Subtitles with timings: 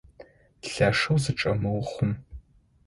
[0.71, 2.11] Лъэшэу зычӏэмыухъум!